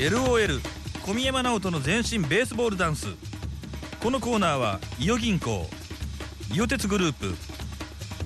[0.00, 0.60] LOL
[1.04, 3.08] 小宮山直人の全身ベースボールダンス。
[4.02, 5.66] このコーナーは伊予銀行
[6.50, 7.34] 伊予鉄グループ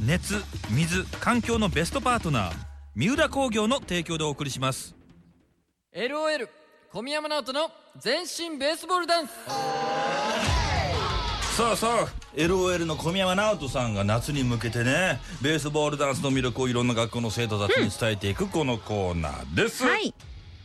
[0.06, 0.40] 熱
[0.70, 2.52] 水環境のベストパートナー
[2.94, 4.94] 三浦工業の提供でお送りします。
[5.92, 6.48] LOL
[6.92, 9.32] 小宮山直人の全身ベースボールダンス。
[11.56, 20.14] さあさあ LOL の小宮山直人さんが夏に向けてねベースボールダンスの魅力をいろんな学校の生徒たちに伝えていくこのコーナーです、はい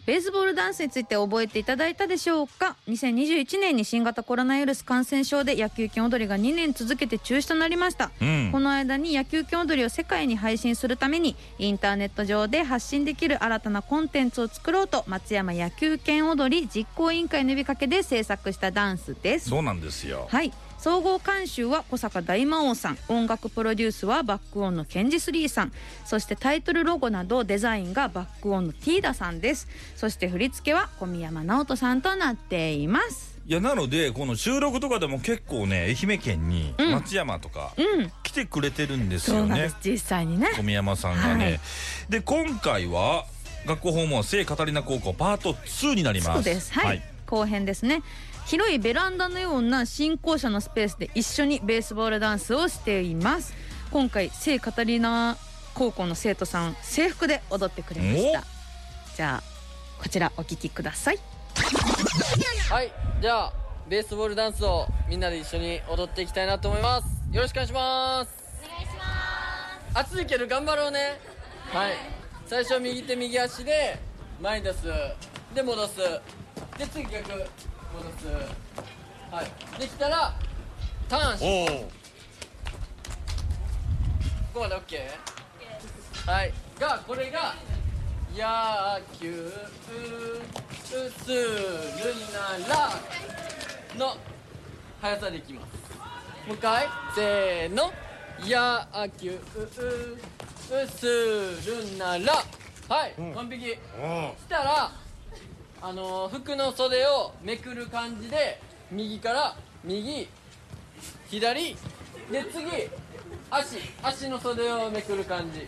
[0.09, 8.50] ベースボールダンスについて覚えていただいたでしょうか？2021年に新型コロナウイルス感染症で野球拳踊りが2年続けて中止となりました、うん。
[8.52, 19.52] この間に野球拳踊りを世界に配信するためにインターネット上で発信できる新たなコンテンツを作ろうと松山野球拳踊り実行委員会の呼びかけで制作したダンスです。
[19.52, 20.28] そうなんですよ。
[20.31, 22.97] はい総合監修は小坂大魔王さん。
[23.09, 25.73] 音楽プロデュースはバックオンのケンジスリーさん。
[26.05, 29.67] そしてタイトルロゴなどデザインがバックオンのティーダさんです。
[29.97, 33.38] そして振り付けは小宮山直人さんとなっています。
[33.45, 36.91] いやなのでこの収録とかでも結構ね愛媛県にうん。
[36.91, 38.11] 松山とかうん。
[38.23, 39.41] 来てくれてるんですよね。
[39.41, 40.47] そうなん実際にね。
[40.55, 41.59] 小宮山さんがね、はい。
[42.08, 43.25] で今回は
[43.66, 46.33] 学校訪問は聖カタリナ高校パート2になります。
[46.36, 46.71] そうです。
[46.71, 48.02] はい、後編ですね
[48.50, 53.53] 広いベランダのような新校舎のスペースで一緒にベースボールダンスをしています。
[53.92, 55.38] 今回聖カタリナ
[55.75, 58.44] 高校の生徒さん制服で踊ってくれました。
[59.16, 61.20] じゃあこちらお聞きください。
[62.72, 63.53] はいじゃあ
[63.88, 67.05] ベースボールダンスをみんなで一緒に踊っていきたいなと思います。
[67.31, 68.31] よろしくお願いします。
[68.64, 70.16] お願いします。
[70.16, 71.20] 暑いけど頑張ろうね。
[71.72, 71.92] はい。
[72.47, 74.00] 最初右手右足で
[74.42, 74.88] 前に出す。
[75.53, 75.97] で戻す。
[76.80, 77.45] で次逆
[77.94, 78.28] 戻す。
[79.32, 79.45] はい。
[79.80, 80.34] できたら
[81.08, 81.42] ターンし
[84.54, 86.30] ここまで OK?
[86.30, 86.54] はい。
[86.80, 87.56] がこれが
[88.36, 89.52] 野球
[90.86, 91.40] する
[92.34, 92.92] なら
[93.98, 94.17] の
[95.02, 95.67] 速さでいきます。
[96.48, 96.88] もう一回。
[97.16, 97.92] せーの。
[98.42, 99.38] 野球
[100.88, 102.45] するなら。
[102.88, 103.66] はい、完璧。
[103.72, 103.78] し
[104.48, 104.92] たら
[105.82, 110.28] あのー服の袖をめくる感じで右から右
[111.30, 111.76] 左
[112.32, 112.66] で次
[113.50, 115.60] 足足の袖をめくる感じ。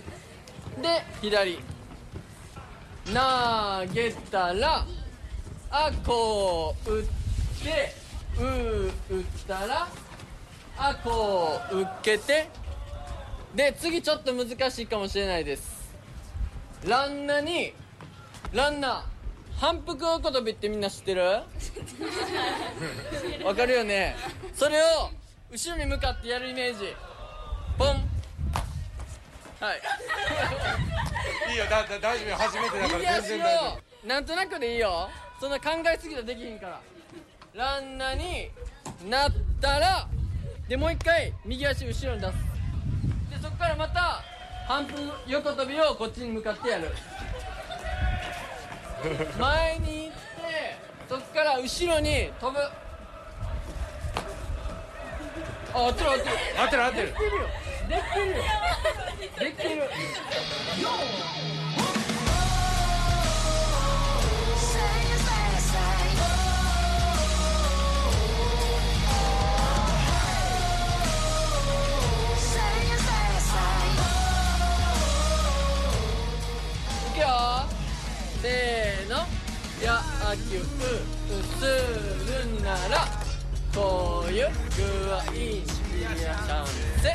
[0.81, 1.59] で左。
[3.05, 4.85] 投げたら
[5.71, 7.03] あこう打っ
[7.63, 7.93] て
[8.39, 8.43] う
[9.15, 9.87] 打ったら
[10.77, 12.47] あこう受けて
[13.55, 15.93] で次ちょっと難しいかもしれないです。
[16.87, 17.73] ランナーに
[18.53, 19.10] ランナー
[19.57, 21.21] 反復横跳びってみんな知ってる？
[23.45, 24.15] わかるよね。
[24.53, 25.09] それを
[25.51, 26.95] 後ろに向かってやるイメージ。
[27.77, 27.87] ポン。
[27.87, 27.93] は
[29.75, 29.81] い。
[31.51, 31.65] いいよ。
[31.65, 32.35] だだ大丈夫よ。
[32.37, 35.09] 初めてだから全然大丈をなんとなくでいいよ。
[35.39, 36.81] そんな考えすぎたらできひんから。
[37.53, 38.49] ランナに
[39.09, 40.07] なったら
[40.67, 42.33] でもう一回右足後ろに出す。
[43.29, 44.23] でそこからまた
[44.67, 46.89] 半分横跳びをこっちに向かってやる
[49.01, 50.77] 前に行って
[51.09, 52.59] そこから後ろに飛ぶ。
[55.73, 56.31] あ合ってる合ってる。
[56.57, 57.07] 夫合ってる合ってる。
[57.07, 58.27] できてる。
[58.27, 58.35] よ
[59.39, 59.77] できてる。
[59.77, 59.91] よできてる
[77.07, 77.27] いくよ
[78.41, 78.80] せーの
[79.81, 79.87] 野
[80.47, 83.07] 球するなら
[83.73, 84.47] こういう
[84.77, 87.09] 具合にチャンス投げ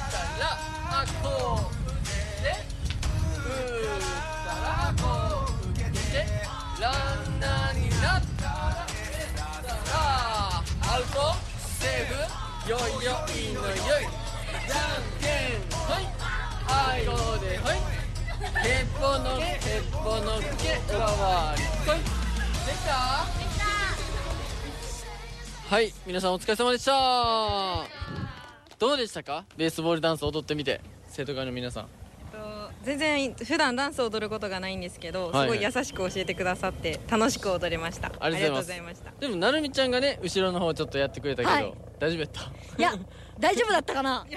[0.00, 0.42] たら
[0.90, 1.24] あこ
[1.60, 2.50] う打って
[3.14, 4.02] 打っ
[4.44, 5.04] たらこ
[5.46, 6.26] う打って
[6.80, 7.78] ランナー。
[7.78, 8.50] になったら
[9.92, 11.16] あアウト
[11.56, 15.26] セーフよいよいのよいじゃんけ
[15.56, 16.02] んほい
[16.66, 17.89] あいこうでほい
[18.40, 19.60] へっぽのけへっ
[19.92, 22.92] ぽのけおかわりこいできた
[25.74, 27.86] はい皆さんお疲れ様でした
[28.78, 31.99] どうでしたかベースボールダンス踊ってみて生徒会の皆さん
[32.82, 35.58] 全然普段ダンスを踊ることがないんですけど、はいはい。
[35.58, 38.10] すごい優しく教えてくださって楽しく踊れました。
[38.18, 39.12] ありがとうございました。
[39.20, 41.74] でもなるみちゃんがね後ろの方ちょっとやってくれたけど、はい。
[41.98, 42.40] 大丈夫やった？
[42.78, 42.94] いや
[43.38, 44.26] 大丈夫だったかな？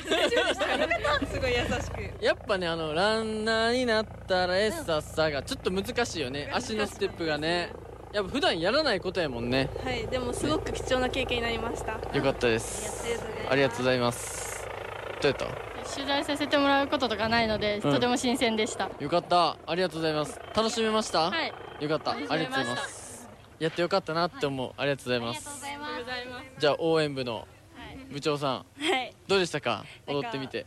[1.31, 2.23] すごい優しく。
[2.23, 6.49] やっぱねあのランナーになったらエッサッサがちょっと難しいよね。
[6.53, 7.71] 足のステップがね。
[8.11, 9.69] やっぱ普段やらないことやもんね。
[9.83, 11.93] はいでもすごく貴重な経験になりました。
[12.15, 13.03] よかったです。
[13.49, 14.67] ありがとうございます。
[15.21, 15.72] どうやった？
[15.93, 17.81] 取材させてもらうこととかないので、うん。
[17.81, 18.89] とても新鮮でした。
[18.99, 19.57] よかった。
[19.65, 20.39] ありがとうございます。
[20.55, 21.53] 楽しめました、はい。
[21.79, 22.11] よかった。
[22.11, 23.29] ありがとうございます。
[23.59, 25.47] やってよかったなって思う、ありがとうございます。
[25.47, 25.87] ございま
[26.39, 26.59] す。
[26.59, 27.47] じゃあ応援部の
[28.11, 28.51] 部長さん。
[28.53, 28.65] は
[29.03, 29.85] い、どうでしたか？
[30.07, 30.57] 踊ってみて。
[30.57, 30.65] はい、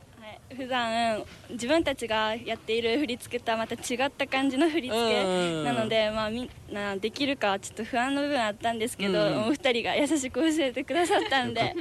[0.54, 9.48] 普段自分たちがやっている振り付けとはまた違った感じの振り付けなので、まあ、みんなできるかはちょっと不安の部分あったんですけど、うん。
[9.48, 11.74] お二人が優しく教えてくださったんで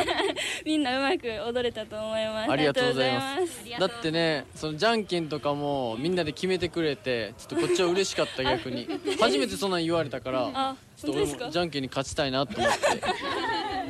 [0.64, 2.50] みんなうまく踊れたと思います。
[2.50, 3.64] ありがとうございます。
[3.78, 8.88] だってねそのじゃんけんとかもみんなで決めてくれてちょっとこっちは嬉しかった逆に。
[9.18, 12.78] 初めてそんなん言われたから あちょっと俺もじゃんけんに勝ちたいなと思って。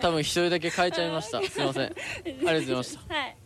[0.01, 1.41] 多分一人だけ変えちゃいました。
[1.43, 1.85] すいません。
[1.85, 1.89] あ
[2.25, 3.15] りがとうございました。
[3.15, 3.37] はい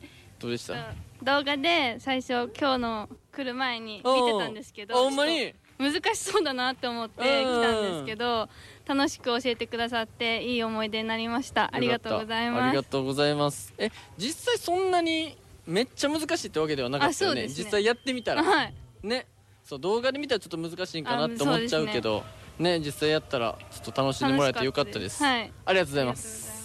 [0.47, 0.75] どうでした？
[1.23, 5.53] 動画で最初今日の来る前に見てたんですけどあほんまに？
[5.79, 8.49] 難しそうだなって思って来たんですけど
[8.87, 11.69] 楽しく教えてくださっていい思い出になりました。
[11.71, 12.71] ありがとうございあます。
[12.71, 13.75] りがとうございます。
[13.77, 17.43] え実際そんなにめっちゃ難しいってわけではなかったよね？
[17.43, 17.49] ね。
[17.49, 18.45] 実際やってみたら。
[18.45, 18.75] はい。
[19.03, 19.27] ね。
[19.65, 22.23] そう動画で見たらちょっと難しいんかなって思っちゃうけど
[22.59, 22.79] ね。
[22.79, 25.23] 実際やったらちょっと楽しんでもらえてよかったです。
[25.23, 25.53] はい。
[25.67, 26.65] ありがとうございます。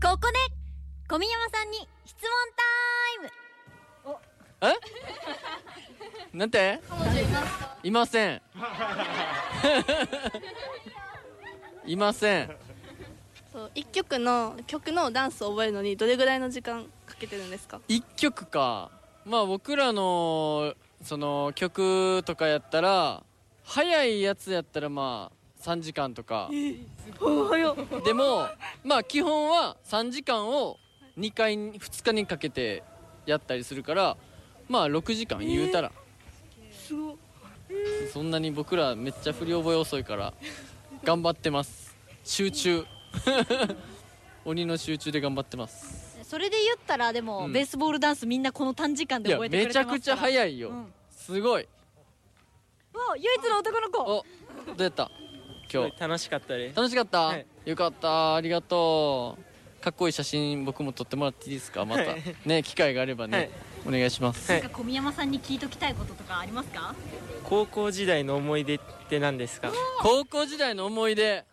[0.00, 0.54] ここで
[1.08, 2.62] 小宮山さんに質問タ
[4.68, 4.72] イ
[6.32, 6.38] ム。
[6.38, 6.80] なんて？
[7.82, 8.42] いません。
[11.86, 12.56] いません。
[13.52, 18.90] そう一曲の曲のダンスを覚えるのにどれぐらいの時間かけてるんですか？1曲か。
[19.24, 23.22] まあ僕らのその曲とかやったら
[23.62, 26.50] 早いやつやったらまあ3時間とか。
[28.04, 28.48] でも
[28.82, 30.78] まあ基本は3時間を
[31.18, 32.82] 2回2日にかけて
[33.26, 34.16] やったりするから
[34.68, 35.92] まあ6時間言うたら、
[36.72, 37.16] すご。
[38.12, 40.32] そんなに僕らめっちゃ振り覚え遅いから
[41.02, 41.94] 頑張ってます。
[42.24, 42.84] 集中。
[44.44, 46.18] 鬼の集中で頑張ってます。
[46.22, 47.52] それで言ったらでも、うん。
[47.52, 49.96] ベースボールダンスみんなこの短時間で覚えてくれめちてますから。
[49.96, 50.92] ゃくちゃ早いよ、うん。
[51.10, 51.68] すごい。
[52.92, 54.02] わあ唯一の男の子。
[54.02, 54.24] お
[54.66, 55.10] どうやった？
[55.72, 56.00] 今日。
[56.00, 56.76] 楽しかったです。
[56.76, 57.46] 楽しかった、はい。
[57.64, 58.36] よかった。
[58.36, 59.53] ありがとう
[59.84, 61.84] かっこいい写真僕も撮ってもらっていいですか？
[61.84, 62.22] また、はい。
[62.46, 63.50] ね機会があればね、はい。
[63.86, 64.62] お願いします、はい。
[64.62, 66.94] なんか小宮山さんに聞いときたいこととかありますか？
[67.44, 69.70] 高校時代の思い出って何ですか？
[70.00, 71.44] 高校時代の思い出。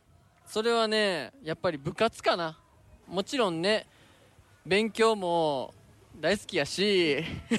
[0.45, 2.57] それはねやっぱり部活かな。
[3.05, 3.85] もちろんね
[4.65, 5.73] 勉強も
[6.17, 7.25] 大好きやし、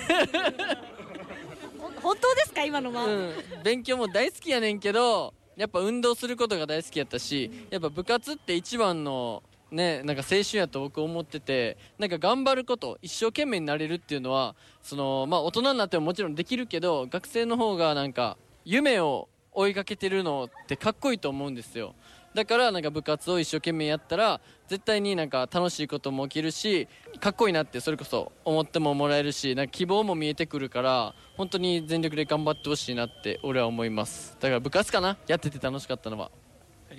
[2.00, 2.64] 本当ですか？
[2.64, 9.42] 今のは、うん、勉強も大好きやねんけどやっぱ運動することが大好きやったしやっぱ部活って一番の
[9.72, 21.94] ねなんか青春やと僕思っててなんか頑張ること一生懸命になれるっていうのはそのまあ大人になってももちろんできるけど学生の方がなんか夢を追いかけてるのってかっこいいと思うんですよ。
[22.34, 26.88] だからなんか部活を一生懸命やったら絶対になんか楽しいことも起きるし
[27.20, 34.34] かっこいいなってそれこそ思ってももらえるしなんか希望も見えてくるから本当に全力で頑張ってほしいなって俺は思います。
[34.40, 35.18] だから部活かな？
[35.26, 36.30] やってて楽しかったのは。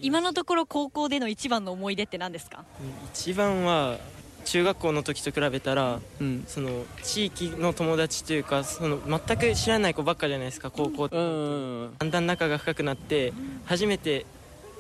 [0.02, 2.66] 今のところ高校での一番の思い出って何ですか？
[3.14, 3.98] 一番は
[4.46, 13.32] 中学校の時と比べたら、うんその地域の友達というかその全く知らない子ばっかじゃないですか高校って、うんだんだん仲が深くなって
[13.66, 14.26] 初めて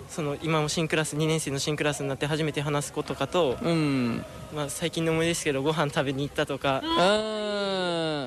[0.09, 4.23] その今も新クラス2年生の新クラスになって初めて話す子とかと、うん。
[4.53, 6.85] まあ、最近の思い出ですけどご飯食べに行ったとか、う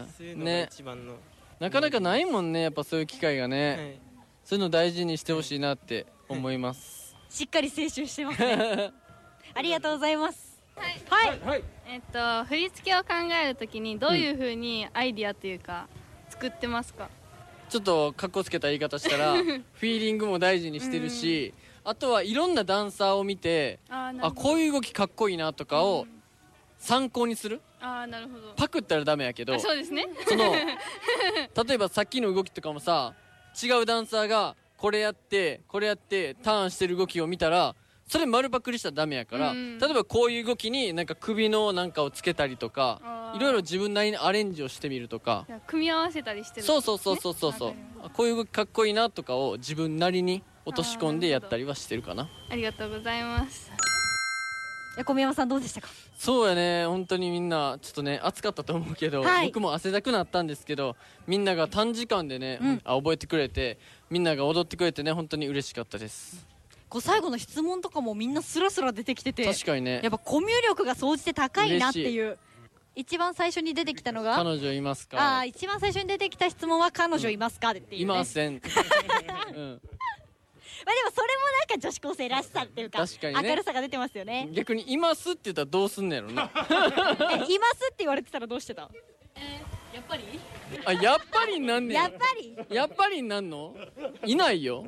[0.02, 0.68] んそういうのがね。
[0.72, 1.14] 一番の、
[1.60, 3.98] なかなかないもんねやっぱそういう機会がね、はい。
[4.44, 8.92] そういうの大事にしてほしいなって思います、しっかり青春してますね。
[9.54, 10.60] ありがとうございます。
[10.76, 15.88] はい、えっと振り付けを考えるときにどういうふうにアイディアというか
[16.28, 17.08] 作ってますか、
[17.70, 26.06] ちょっとかっこつけた言い方したら フィーリングも大事にしてるし、あとはいろんなダンサーを見てあこういう動きかっこいいなとかを
[26.78, 27.62] 参考にする？
[27.80, 28.52] あーなるほど。
[28.54, 30.06] パクったらダメやけどあそうですね。
[30.28, 30.52] その
[31.64, 33.14] 例えばさっきの動きとかもさ
[33.62, 37.74] 違うダンサーがこれやってこれやってターンしてる動きを見たら
[38.08, 45.44] それ丸パクリしたらダメやから、うん例えばこういう動きになんか首のなんかをつけたりとかいろいろ自分なりにアレンジをしてみるとか。
[45.66, 47.52] 組み合わせたりしてるそうそうそうそうそう。
[47.52, 47.74] そう
[48.14, 52.28] こういう動きかっこいいなとかを自分なりに落とし込んでやったりはしてるかな。
[52.48, 53.72] ありがとうございます
[55.04, 55.88] 小宮山さんどうでしたか？
[56.18, 56.86] そうやね。
[56.86, 59.46] 本当にみんなちょっとね暑かったと思うけど、はい。
[59.48, 62.80] 僕も汗だくなったんですけどみんなが短時間でね、うん。
[62.84, 63.78] あ覚えてくれて
[64.10, 66.46] みんなが踊ってくれてね本当に嬉しかったです。
[66.88, 70.00] こう最後の質問とかもみんなスラスラ出てきてて確かにね。
[70.02, 72.38] やっぱコミュ力が総じて高いなっていう。
[72.98, 75.18] 一番最初に出てきたのが彼女いますか？
[75.20, 77.72] ああ一番最初に出てきた質問は彼女いますか？
[77.72, 77.96] っていう、ね。
[77.98, 78.54] いません、
[79.54, 79.80] うん、
[80.84, 83.48] まあでもそれもなんか女子高生らしさっていうか確かにね。
[83.48, 84.48] 明るさが出てますよね。
[84.52, 86.50] 逆に「います」って言ったらどうすんねやろな。
[86.54, 88.90] えいますって言われてたらどうしてた？
[89.94, 90.24] やっぱり？
[90.84, 92.06] あやっぱりなんねや。
[92.06, 92.56] っぱり？
[92.74, 93.74] やっぱりなんの？
[94.24, 94.84] いないよ。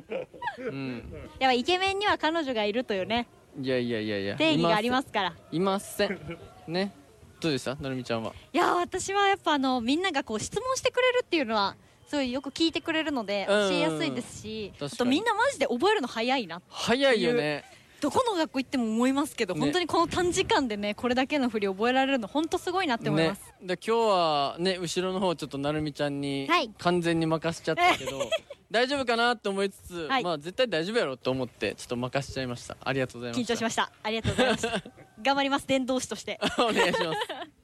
[0.57, 1.27] うん。
[1.39, 3.27] やっぱイケメンには彼女がいるというね。
[3.59, 4.35] いやいやいやいや。
[4.35, 5.35] 定義がありますから。
[5.51, 6.37] いません。
[6.67, 6.93] ね。
[7.39, 7.75] どうでした？
[7.75, 8.33] なるみちゃんは。
[8.53, 11.75] いや私はやっぱあのみんながこう質問してくれるっていうのは
[12.09, 13.69] すごいよく聞いてくれるのでうん。
[13.69, 17.63] 教えやすいですしあとみんなマジで覚えるの早いな早いよね。
[18.01, 19.59] どこの学校行っても思いますけど、ね。
[19.59, 26.71] 本当にこの短時間でねこれだけの振り覚えられるの本当すごいなって思います、ね、で今日はね後ろの方ちょっとなるみちゃんにはい。
[26.77, 28.19] 完全に任せちゃったけど、
[28.71, 30.23] 大丈夫かなと思いつつ、はい。
[30.23, 32.77] まあ絶対大丈夫やろと思ってちょっと任せちゃいました。
[32.81, 33.53] ありがとうございました。
[33.53, 33.91] 緊張しました。
[34.01, 34.83] ありがとうございました。
[35.21, 36.39] 頑張ります伝道師として。
[36.57, 37.58] お願いします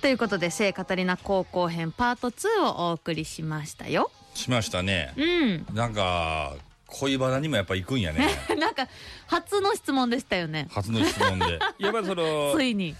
[0.00, 4.10] ということで聖カタリナ高校編パート2をお送りしましたよ。
[4.34, 5.12] しましたね。
[5.16, 5.66] うん。
[5.74, 6.54] なんか
[6.86, 8.26] 恋バナにもやっぱ行くんやね。
[8.58, 8.88] なんか
[9.26, 10.68] 初の質問でしたよね。
[10.70, 11.58] 初の質問で。
[11.78, 12.96] やっぱりそのついに。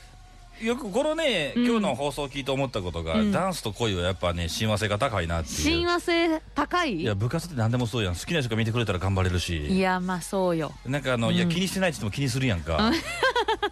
[0.60, 1.66] よくこのね、うん。
[1.66, 3.32] 今日の放送を聞いて思ったことが、うん。
[3.32, 5.78] ダンスと恋はやっぱね親和性が高いなっていう。
[5.78, 7.00] 親和性高い？
[7.00, 8.14] いや部活って何でもそうやん。
[8.14, 9.68] 好きな人が見てくれたら頑張れるし。
[9.68, 10.74] いやまあそうよ。
[10.84, 11.34] なんかあの、うん。
[11.34, 12.76] いや気にしてないって言っても気にするやんか。
[12.76, 12.94] うん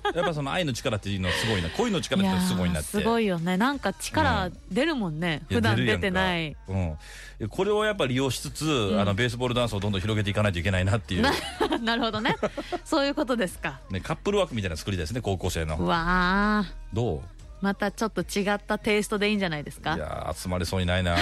[0.15, 1.71] やっぱその愛の力っていうのはすごいな。
[1.71, 2.89] 恋の力ってすごいなって。
[2.89, 3.57] すごいよね。
[3.57, 6.57] なんか力出るもんね、いや普段出てない。
[6.69, 11.33] うん、これをやっぱ利用しつつ、あのベースボールダンスをどんどん広げていかないといけないなっていう、な
[11.79, 12.37] なるほどね。
[12.85, 13.81] そういうことですか。
[13.91, 16.95] ね、カップルワークみたいな作りですね高校生うのわー。
[16.95, 17.38] どう？
[17.61, 21.17] またちょっと違ったテイストでいいんじゃないですいかやー集まれそうにないな。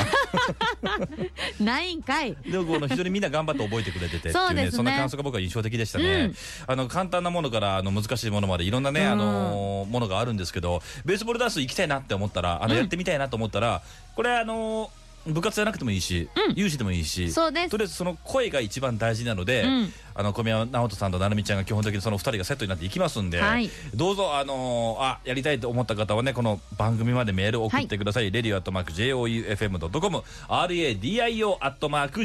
[1.60, 2.36] ないんかい。
[2.46, 4.70] でもこの非常にみんな頑張って覚えてくれててっていうそうですね。
[4.72, 6.36] そんな感想が僕は印象的でしたね、うん。
[6.66, 9.12] あの簡単なものからあの難しいものまでいろんなね、うん。
[9.12, 12.80] あのものがあるんですけどベースボールダンス行きたいなって思ったらあの、うん。
[12.80, 13.82] やってみたいなと思ったら
[14.14, 14.90] これあの
[15.26, 17.70] 部活じゃなくてもいいし、有志でもいいしそうです。
[17.70, 19.92] とりあえずその声が一番大事なので、うん。
[20.18, 23.68] あの小宮直人さんと成美ちゃんが基本的にその2人がセットになっていきますんで、はい。
[23.94, 32.22] どうぞあのあやりたいと思った方はねこの番組までメールを送ってください、レディオアットマーク JOUFM.com RADIO アットマーク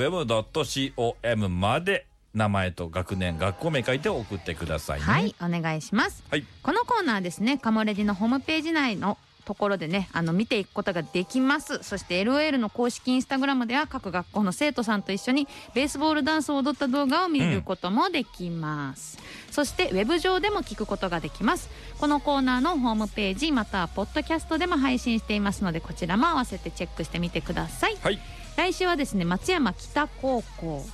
[0.00, 5.06] JOUFM.com まで名前と学年学校名書いて送ってくださいね。
[5.06, 6.44] はいお願いします、はい。
[6.62, 11.82] このコーナーですねカモレディのホームページ内のところでねあの見ていくことができます。
[11.82, 19.18] そして LOL の公式インスタグラムでは各学校の生徒さんと一緒にベースボールダンスを踊った動画を見ることもできます、
[19.50, 21.68] そしてウェブ上でも聞くことができます。
[22.00, 28.18] このコーナーのホームページまたはポッドキャストでも配信していますのでこちらも合わせてチェックしてみてください、はい。
[28.56, 30.84] 来週はですね松山北高校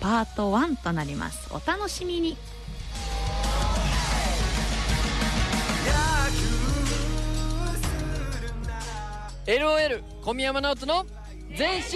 [0.00, 1.48] パート1となります。
[1.52, 2.36] お楽しみに
[9.50, 11.04] LOL 小宮山直人の
[11.56, 11.88] 全身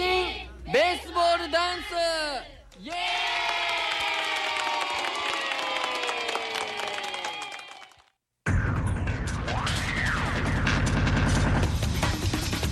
[0.73, 1.83] ベースボールダンス。
[2.81, 2.91] イエ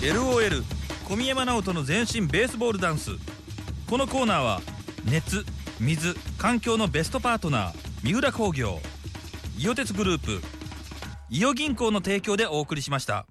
[0.02, 0.12] ーイ。
[0.12, 0.64] LOL
[1.08, 3.12] 小宮山直人の全身ベースボールダンス。
[3.90, 4.60] このコーナーは
[5.06, 5.46] 熱
[5.80, 7.74] 水環境のベストパートナー
[8.04, 8.82] 三浦工業
[9.58, 10.42] 伊予鉄グループ
[11.30, 13.26] 伊予銀行の提供でお送りしました。